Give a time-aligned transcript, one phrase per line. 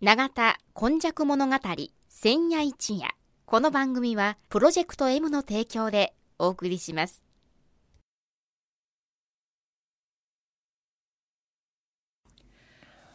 [0.00, 1.56] 永田今昔物語
[2.08, 3.08] 千夜一夜。
[3.46, 7.24] この番組はプロジェクト M の提供でお送りします。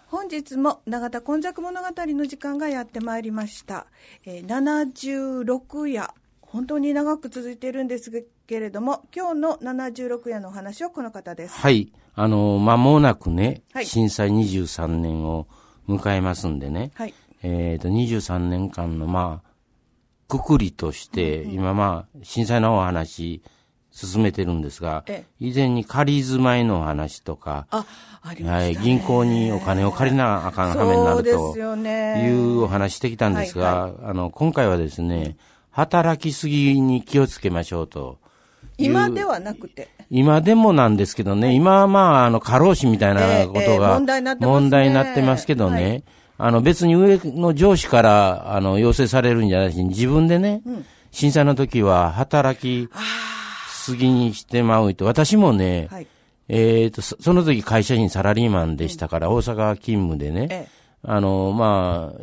[0.08, 3.88] 本日も永田今昔物語の時間がやってまいりました、
[4.26, 6.10] えー、76夜。
[6.42, 8.12] 本当に長く続いているんです
[8.46, 11.56] けれども今日の76夜のお話はこの方です。
[11.56, 11.94] はい。
[12.14, 13.86] あの、間もなくね、はい。
[13.86, 15.48] 震災23年を
[15.88, 17.14] 迎えますんでね、はい。
[17.42, 19.54] えっ、と、23年間の、まあ、
[20.28, 23.42] くくりとして、今まあ、震災のお話、
[23.94, 33.94] 進めてるんですがえ、以前に仮住まいのお話とか、はい、銀行にお金を借りなあかんはめになるというお話してきたんですが、はい。
[34.06, 35.38] あの、今回はですね、
[35.70, 38.18] 働きすぎに気をつけましょうと。
[38.78, 39.90] 今ではなくて。
[40.10, 44.00] 今でもなんですけどね、今はまあ、あの、過労死みたいなことが、
[44.40, 46.04] 問題になってますけどね、はい。
[46.38, 50.62] あの、別に上の上司から、あの、要請されるんじゃないし、自分でね、
[51.12, 52.90] 震災の時は働き
[53.70, 56.08] すぎにしてまうと、私もね、はい。
[56.50, 60.84] えっ、と、そその時会社員サラリーマンでしたから、大阪勤務でね、ええ。
[61.04, 62.22] あの、まあ、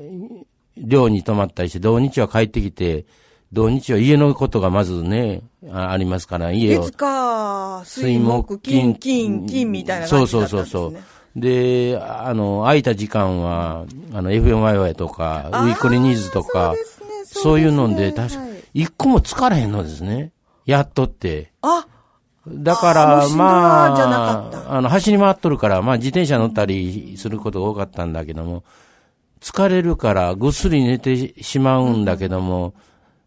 [0.77, 3.07] 寮に泊まったりして、土日は帰ってきて、
[3.53, 11.03] 土日は家のことがまずね、あありますから、家を月火水木金金金みたいな感じだったんです、ね、そうそうそうそう。
[11.37, 18.41] で、あの、空いた時間は、あの、FMYY とか、ウィークリーニーズとか、そうですねそういうので、確か、
[18.75, 20.33] 一個も疲れへんのですね。
[20.65, 21.53] やっとって。
[21.63, 21.87] あ
[22.49, 28.65] だから、あまあ、あの、走り回っとるから、まあ、自転車乗ったりすることが多かったんだけども、
[29.41, 32.75] 疲れるからぐっすり寝てしまうんだけども、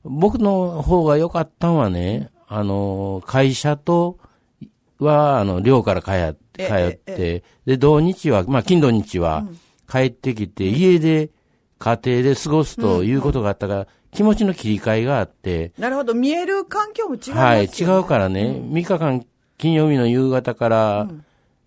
[0.03, 4.19] 僕の方が良かったのはね、あの、会社と
[4.99, 9.45] は、あの、寮から帰って、って、で、土日は、まあ、金土日は
[9.89, 11.31] 帰ってきて、家で、
[11.79, 16.13] 家庭で過ごすということがあったから、気持ちの切り替えがあって、なるほど。
[16.13, 17.41] 見える環境も違いますよね。
[17.41, 19.25] はい、違うからね、3日間、
[19.57, 21.09] 金曜日の夕方から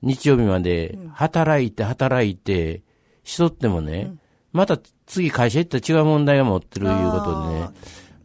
[0.03, 2.83] 日曜日まで、働いて、働いて、
[3.25, 4.15] しとってもね、
[4.53, 7.69] また次会社行ったら違う問題が持ってるいうことでね、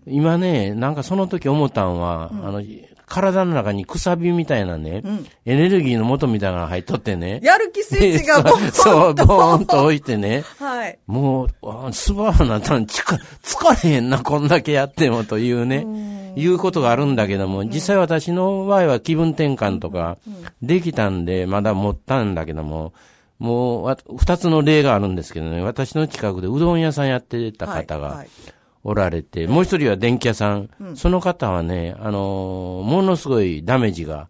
[0.07, 2.63] 今ね、なんかその時思ったんは、あの、
[3.12, 5.03] 体の中にくさびみたいなね、
[5.45, 10.97] エネルギーの元みたいなのが入っとってね、やる気スイッチが ボンボンそう、ボーンと置いてね、はい。
[11.07, 15.85] もう、あスバーなったの、つか、疲れへんな、こんだけやってもというね、
[16.38, 20.17] いうことがあるんだけども、実際私の場合は気分転換とか、
[20.61, 22.94] できたんで、まだ持ったんだけども、
[23.40, 28.28] もうわ、二つの例があるんですけどね、私の近くでうどん屋さんやってた方がはいはい
[28.84, 34.28] おられて、もう一人は電気屋さん、その方はね、あのーものすごいダメージが、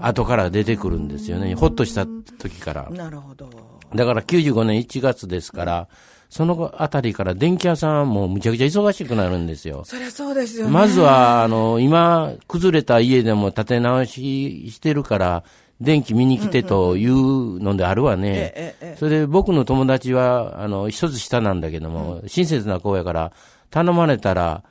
[0.00, 2.90] 後から出てくるんですよね、ほっとした時から。
[2.90, 3.48] なるほど。
[3.94, 5.88] だから95年1月ですから、
[6.28, 9.84] そのあたりから電気屋さんはもうむちゃくちゃ忙しくなるんですよ。
[9.84, 10.72] そりゃそうですよね。
[10.72, 15.44] まずは、あの、今、崩れた家でも建て直ししてるから、
[15.80, 18.74] 電気見に来てというのであるわね。
[18.98, 21.60] それで僕の友達は、あの、一つ下なん。
[21.60, 23.32] だけども、親切な子やから、
[23.70, 24.62] 頼まれたら、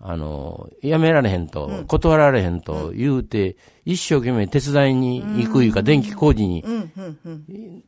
[0.00, 6.64] あの、やめられへんと、断られへんと言うて、一生懸命手伝いに行くいうか、電気工事に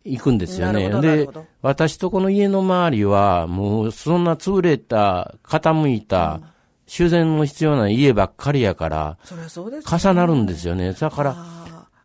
[0.04, 0.90] 行くんですよね。
[1.00, 1.28] で
[1.62, 6.40] 私とこの家の周りは、もうそんな潰れた、傾いた、
[6.86, 9.18] 修繕の必要な家ばっかりやから、
[9.86, 10.92] 重なるんですよね。
[10.92, 11.36] だから、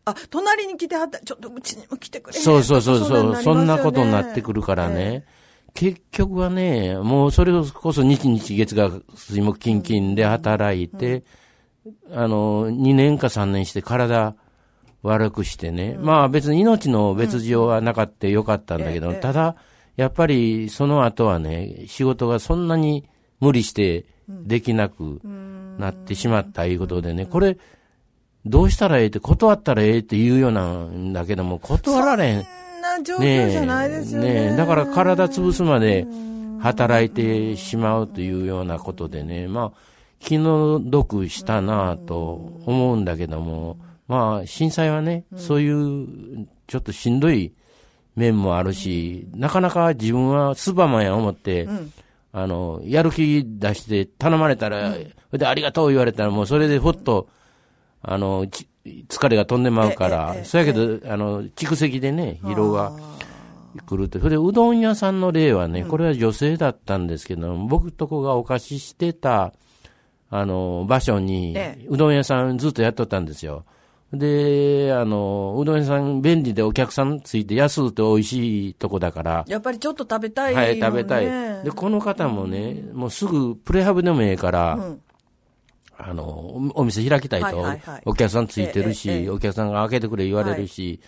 [0.06, 1.20] あ隣に来てはった。
[1.20, 5.26] ちょっとうちにも来てくれそうそうそうそう、そんなことになってくくるからね。
[5.74, 11.24] 結局はね、もうそれこそ日日月が水木金金で働いて、
[12.12, 14.36] あの、2年か3年して体
[15.04, 15.98] 悪くしてね。
[16.00, 19.56] まあ別に命の別状はなかったよかったんだけど、ええただ、
[19.98, 23.08] やっぱりその後はね、仕事がそんなに
[23.40, 25.22] 無理してできなく
[25.78, 27.58] なってしまったいうことでね、これ、
[28.46, 32.44] どうしたらええって、断ったらええって言うようなんだけども、断られん。
[32.44, 34.34] そんな状況じゃないですよね。
[34.34, 36.06] ねえだから体潰すまで
[36.60, 39.80] 働いてしまうというようなことでね、まあ、
[40.20, 43.78] 気の毒したなぁと思うんだけども、
[44.08, 47.54] まあ、震災はね、そういう、ちょっとしんどい
[48.16, 51.68] 面もあるし、なかなか自分はスーパーマンや思って、
[52.32, 54.98] あの、やる気出して頼まれたら、そ
[55.34, 57.28] れでありがとう言われたらもうそれでほっと、
[58.08, 58.68] あの、ち
[59.10, 62.92] 疲れが飛んでまうから、そやけど、あの、蓄積でね、疲労が
[63.86, 64.20] 来ると。
[64.20, 69.54] それで、うどん屋さんの例はね、これは女性だったんですけど、僕とこがお貸ししてた、
[70.30, 73.64] あの、場所にええ、うどん屋さんずっとやっとったんですよ。
[74.14, 80.62] で、あの、うどん屋さん便利でお客さんついて安うて美味しいとこだから、やっぱりちょっと食べたいね。
[80.62, 81.26] はい、食べたい。
[81.64, 85.02] で、この方もね、もうすぐプレハブでもええから、うん
[85.98, 87.66] あの、おお店開きたいと、
[88.06, 91.00] お客さんついてるし、お客さんが開けてくれ言われるし、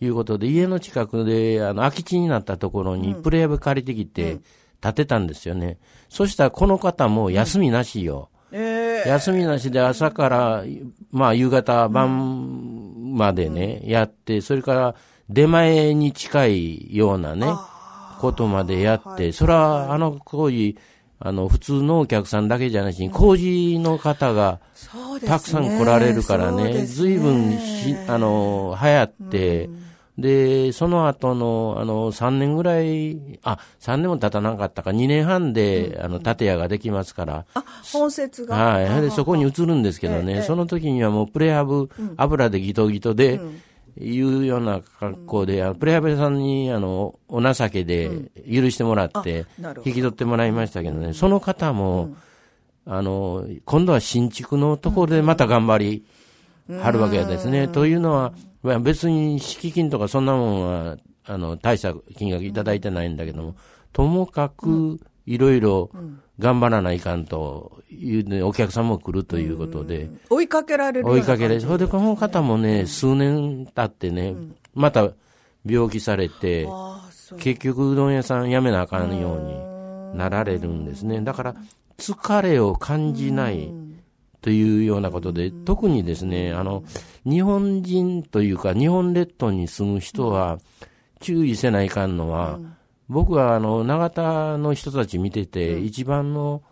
[0.00, 4.40] い、うことで、家の近くで、あの、空き地になったところにプレハブ借りてきて、
[4.80, 5.78] 建てたんですよね。
[6.08, 8.28] そしたらこの方も休みなしよ。
[8.52, 9.08] ええ。
[9.08, 10.64] 休みなしで朝から、
[11.10, 14.94] まあ夕方晩までね、やって、それから
[15.28, 17.46] 出前に近いようなね、
[18.20, 20.76] ことまでやって、それはあの工事、
[21.24, 24.60] あの、普通のお客さんだけじゃなしに、工事の方が
[25.26, 29.70] たくさん来られるからね、ずいぶんし、あの、流行って、
[30.18, 38.54] で、その後の、あの、3年ぐらい、あ、3年も経たなかったか、2年半で、あの、建屋ができますから、あ、本節が。
[38.54, 39.00] はい。
[39.00, 41.88] で、そこに移るんですけどね、その時にはもうプレハブ、
[42.18, 43.40] 油でギトギトで、
[43.98, 48.10] いうような格好で、あのプレハブ屋さんに、あの、お情けで
[48.46, 49.46] 許してもらって
[49.84, 52.16] 引き取ってもらいましたけどね、その方も、
[52.86, 56.04] あの、今度は新築のところでまた頑張り、
[56.68, 57.68] はるわけですね。
[57.68, 58.32] というのは、
[58.62, 60.96] まあ別に敷金とかそんなもんは、
[61.26, 63.54] あの、大した金額いただいてないんだけども、
[63.92, 65.90] ともかく、いろいろ
[66.38, 71.66] 頑張らないかんというね、お客さんも来るということで、追いかけられる追いかけで、感じ。
[71.66, 74.34] それでこの方もね、数年経ってね、
[74.74, 75.10] また
[75.64, 76.66] 病気されて。
[77.38, 79.40] 結局うどん屋さん辞めなあかんよう
[80.12, 81.20] になられるんですね。
[81.22, 81.54] だから、
[81.96, 83.72] 疲れを感じない
[84.40, 86.84] というようなことで、特にですね、あの、
[87.24, 90.58] 日本人というか、日本列島に住む人は、
[91.20, 92.58] 注意せないかんのは、
[93.08, 96.62] 僕はあの、長田の人たち見てて、一番の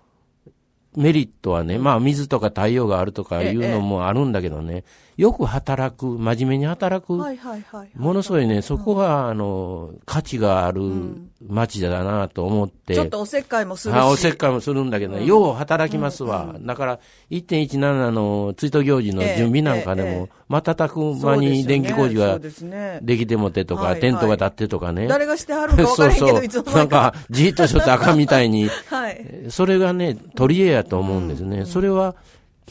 [0.97, 4.85] メリットはね、まあ水とか太陽があるとかいうのもあるんだけどね、
[5.17, 7.91] よく働く、真面目に働く、はいはいはい。
[7.95, 10.83] ものすごいね、そこが、あの、価値がある
[11.47, 12.95] 街だなと思って。
[12.95, 13.97] ちょっとおせっかいもするし。
[13.99, 16.57] あおせっかいもするんだけどね、よう働きますわ。
[16.61, 17.01] だから、
[17.31, 22.99] 1.17の追悼行事の準備なんかでも、瞬く間に電気工事がそうですね。
[23.03, 25.07] できてもてとか、はいテントが立ってとかね。
[25.07, 26.97] 誰がしてはるか 分からへんけど、いつの間なんにか。
[27.13, 29.47] か、じーっとしとってあかんみたいに、 はい。
[29.49, 31.67] それがね、取り柄やと思うんですね。
[31.67, 32.15] それは、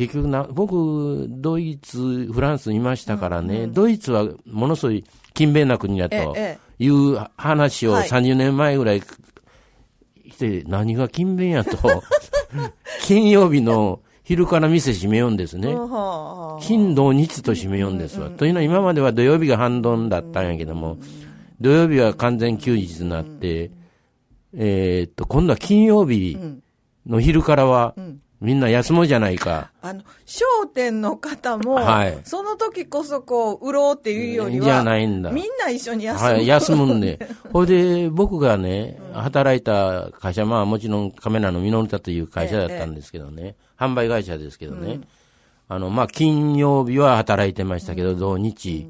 [0.02, 5.04] 結局な、僕、ドイツ、フランスにいましたからね、ドイツはものすごい
[5.36, 8.10] 勤勉な国だとええいう話をはい。
[8.10, 9.06] 30年前ぐらいし
[10.40, 11.78] て、何が勤勉やと、
[13.06, 15.68] 金曜日の昼から店閉めようんですね。
[16.62, 18.32] 金土日と締めようんですわ。
[18.32, 20.98] というのは今までは土曜日が半ドンだったんやけども、
[21.60, 23.70] 土曜日は完全休日になって、
[24.56, 26.40] えーっと、今度は金曜日
[27.06, 27.94] の昼からは、
[28.42, 29.72] みんな休もうじゃないか。
[29.84, 30.44] あの、商
[30.74, 32.20] 店の方も、はい。
[32.24, 35.30] その時こそこう、売ろうっていうよりは、じゃないんだ。
[35.30, 36.30] みんな一緒に休む。
[36.32, 37.20] はい、休むんで。
[37.54, 45.02] ほいで、僕がね、働いた会社、まあもちろんカメラのミノルタという会社だったんですけどね、販売会社ですけどね、
[45.68, 48.88] あの、まあ金曜日は働いてましたけど、土日、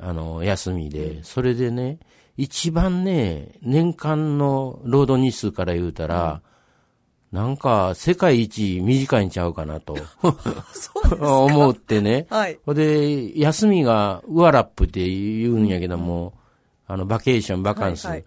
[0.00, 1.98] あの、休みで、それでね、
[2.36, 6.40] 一番ね、年間の労働日数から言うたら、
[7.32, 9.96] なんか世界一短いんちゃうかなと
[11.20, 12.26] 思ってね。
[12.28, 12.58] はい。
[12.66, 16.34] ほんで、休みがウアラップって言うんやけども、
[16.88, 18.06] あの、バケーション、バカンス。
[18.06, 18.24] はいはい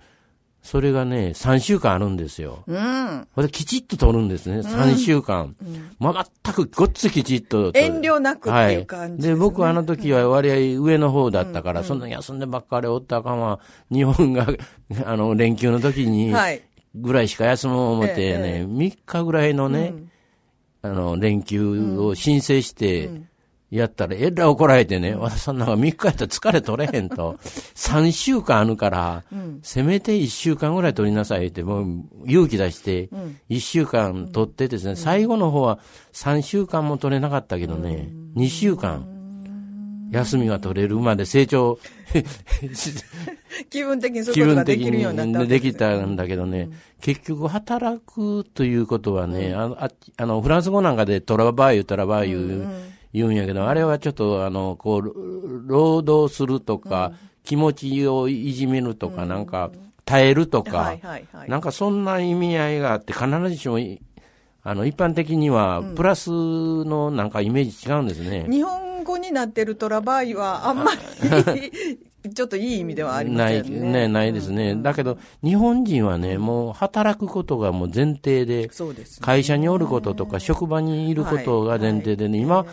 [0.64, 2.64] それがね、3週間あるんですよ。
[2.68, 3.28] うん。
[3.36, 5.58] ほんで、きちっと取るんですね、3週間。
[6.00, 7.72] まあ、全くごっつきちっと。
[7.76, 9.36] 遠慮なくっていう感じですねはい。
[9.36, 13.60] で、僕はあの時は割合上の方だったから、そんな休んでばっかりおったかんわ。
[13.92, 14.48] 日本が、
[15.06, 16.62] あの、連休の時に、はい。
[16.96, 19.94] ぐらいしか休もう思ってええね、3日ぐらいのね、
[20.82, 23.10] あの、連休を申請して、
[23.72, 27.38] やったら、えらい怒られてね、私そんな3日やったら疲れ取れへんと、
[27.74, 29.24] 3週間あるから、
[29.64, 33.10] せめて1週間ぐらい取りなさいって、もう勇気出して、
[33.50, 35.80] 1週間取ってですね、最後の方は
[36.14, 39.13] 3週間も取れなかったけどね、2週間、
[40.14, 41.80] 休みが取れるまで成長、
[43.70, 46.70] 気分的にそういうことがで気分的きるようになったわにけすできたんだけどね、
[47.02, 52.66] 結局働くということはね、あの、ああの、フランス語なんかでトラバーユ、トラバーユ
[53.14, 59.72] 言うんやけど、あれはちょっと、あの、こう、労働するとか、気持ちをいじめるとか、なんか、
[60.06, 61.50] 耐えるとか、はいはいはい。
[61.50, 64.02] なんかそんな意味合いがあって、必ずしもい、
[64.66, 68.48] あの、一般的には、プラスのなんかイメージ違うんですね。
[68.50, 73.92] 日本語になってるトラバーイはあんまり、ちょっといい意味ではありまない、せんね。
[73.92, 74.76] ね、ないですね。
[74.76, 79.26] だけど、日本人はね、もう働くことがもう前提で、そうですね。
[79.26, 82.66] 会社におることとか、職場にいることが前提でね、今、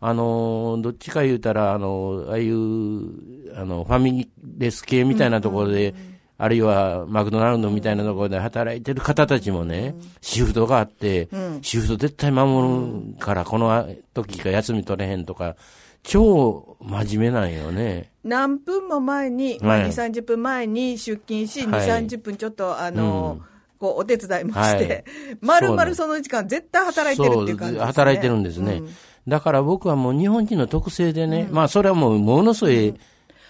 [0.00, 5.94] あの、どっちか言うたら、あの、ああいう、あの、ファミレス系みたいなところで、
[6.38, 11.28] あるいはマクドナルドみたいなところで働いてる方たちもね、シフトがあって、
[11.62, 15.56] シフト絶対守るから、この時か休み取れへんとか、
[16.02, 18.10] 超真面目なんよね。
[18.22, 23.40] 何分も前に、まあ、2、30分前に出勤し、2、30分ちょっと、あの、
[23.80, 25.04] こう、お手伝いもして、
[25.40, 27.86] まるまるその時間絶対働いてるっていう感じですね。
[27.86, 28.82] 働いてるんですね。
[29.26, 32.94] だから僕はもう日本人の特性でね、まあそれはもうものすごい、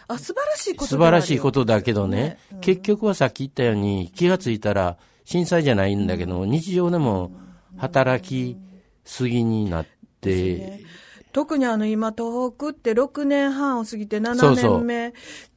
[0.08, 2.38] あ、素晴らしいこと素晴らしいことだけどね、ね。
[2.52, 7.32] うん、結局はさっき言ったように気がついたら震災じゃないんだけど、うん、日常でも
[7.76, 8.56] 働き
[9.04, 9.86] すぎになっ
[10.20, 10.80] て、ね、
[11.32, 14.82] 特にあの今東北って6年半を過ぎて7年目、そうそう。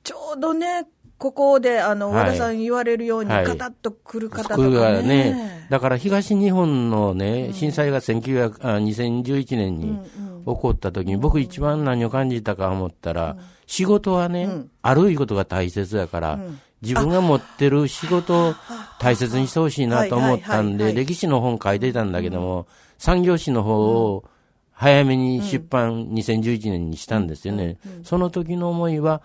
[0.04, 0.88] ちょうどね、
[1.20, 5.68] ここで、あの、和田さん言われるように、カタッと来る方とかね、はいね。
[5.70, 13.36] だから東日本のね、震災が1900あ2011年に起こった時に、僕一番何を感じたか思ったら、
[13.68, 14.50] 仕事はね、
[14.82, 16.40] あるいことが大切だから、
[16.82, 18.56] 自分が持ってる仕事を
[19.00, 22.66] 大切にしてほしいなと思ったんで、歴史の本書いてたんだけども、
[22.98, 24.24] 産業史の方を
[24.72, 27.78] 早めに出版2011年にしたんですよね。
[28.04, 29.22] その時の思いは、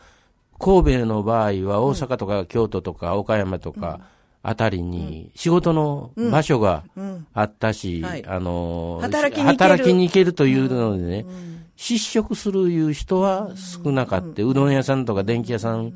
[0.58, 4.00] 神戸の場合は大阪とか京都とか岡山とか、
[4.46, 6.84] あたりに仕事の場所が
[7.32, 9.38] あったし、あの、働き
[9.94, 10.34] に行ける。
[10.34, 11.26] というのでね、
[11.76, 14.42] 失職するいう人は少なかった。
[14.42, 15.94] うどん屋さんとか電気屋さん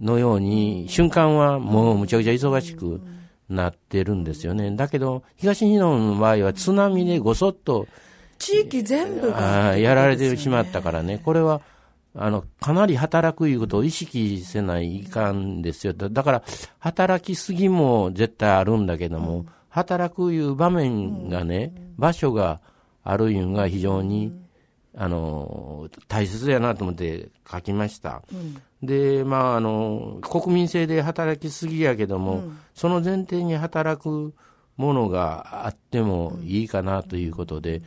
[0.00, 3.00] のように、瞬間はもうむちゃくちゃ忙しく
[3.48, 4.74] なってるんですよね。
[4.74, 7.86] だけど、東日本の場合は津波でごそっと、
[8.38, 11.60] 地域全部が、やられてしまったからね、これは、
[12.16, 15.92] あの、かなり働くいうことを意識せないかんですよ。
[15.94, 16.42] だから、
[16.78, 22.60] 働きすぎも絶対あるんだけども、うん、働くいう場面がね、うん、場所が
[23.02, 24.30] あるいうんが非常に、う
[24.98, 28.22] ん、あの、大切やなと思って書きました。
[28.80, 32.44] で、まあ、あの、国民性で働きすぎやけども、
[32.74, 34.34] その前提に働く
[34.76, 37.82] ものがあってもいいかなということで、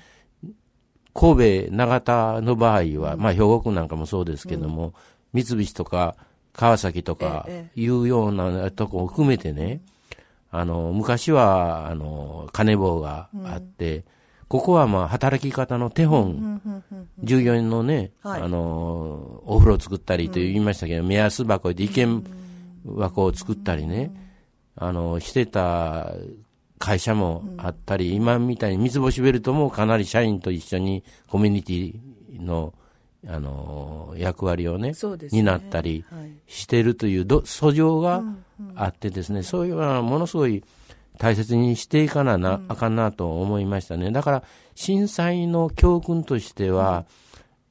[1.18, 4.94] 神戸、長田の場合は、まあ兵庫区なんかもそうですけども、
[5.34, 6.16] 三菱とか
[6.54, 9.82] 川崎とかいうようなとこを含めてね、
[10.52, 14.04] あの、昔は、あの、金棒があって、
[14.48, 16.62] ここはまあ働き方の手本、
[17.24, 22.24] 従業員のね、あの、お風呂作ったりと言いましたけど、目安箱で意見
[22.96, 24.12] 箱を作ったりね、
[24.76, 26.14] あの、してた
[26.80, 32.74] 会社もあったり、うん、今みたいに三つ星ベルトもかなり社員と一緒にコミュニティの、
[33.28, 35.30] あの役割をね、ね。
[35.32, 36.06] 担ったり
[36.48, 38.24] してるというど素性が
[38.76, 40.64] あってですね、そういうのはものすごい
[41.18, 44.12] 大切にしていかなな、あかんなと思いましたね。
[44.12, 44.44] だから、
[44.76, 47.06] 震災の教訓としては、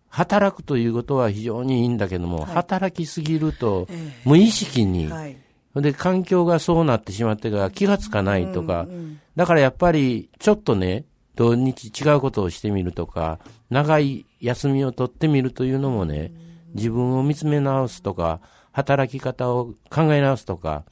[0.09, 3.87] 働くということは非常にいいんだけども、はい、働きすぎると、
[4.25, 5.37] 無意識に、はい
[5.81, 11.05] で、環境がそうなってしまってから気がつかないとか、うんうん、だからやっぱりちょっとね、
[11.35, 13.39] 土日違うことをしてみるとか、
[13.71, 16.33] 長い休みを取ってみるというのもね、
[16.75, 18.41] 自分を見つめ直すとか、
[18.73, 20.85] 働き方を考え直すとか、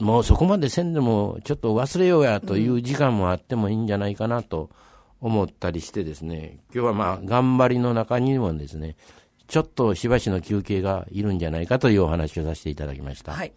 [0.00, 4.70] もうそこまでせんでもちょっと忘れようやという時間もあってもいいんじゃないかなと
[5.20, 8.96] 思ったりしてですね、今日はまあ頑張りの中にもですね、
[9.48, 13.32] ちょっとしばしの休憩がいるんじゃないかというお話をさせていただきました。
[13.32, 13.52] はい。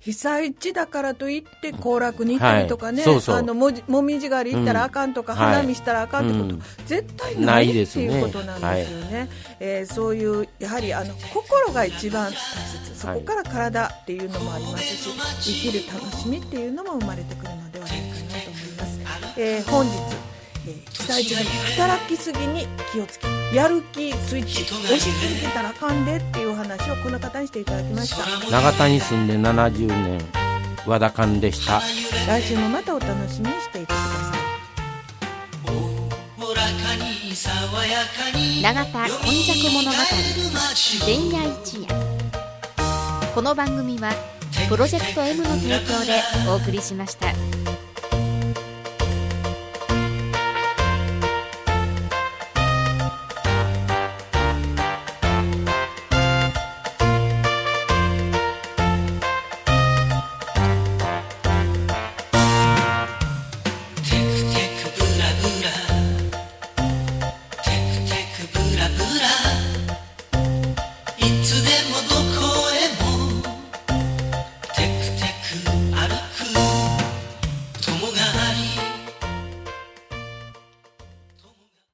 [0.00, 3.36] 被災地だからといって行楽に行ったりとかね、はい、そうそう。
[3.36, 9.10] あのももみじ狩り行ったらあかんとか、うん、花見したらあかんってこと、うん、絶対ないっていうことなんですよね。
[9.10, 9.18] ね。
[9.18, 9.28] はい、
[9.60, 12.98] えー、そういうやはりあの心が一番大切。
[12.98, 19.00] そこから体っていうのもありますし、生きる楽しみっていうのも生まれてくるのではないかなと思います。
[19.36, 21.44] えー、本日えー、被災地に
[21.78, 28.50] 働きすぎに気をつけやる気スイッチ押し続けたらあかんでっていうお話をこの方にしていただきました。
[28.50, 30.20] 長田に住んで70年
[30.86, 31.80] 和田勘でした。
[32.26, 34.38] 来週もまたお楽しみにしていてください。
[38.62, 39.96] 永田今昔物語
[41.06, 41.88] 前夜一夜。
[43.34, 44.12] この番組は
[44.68, 47.32] プロジェクト M の提供でお送りしました。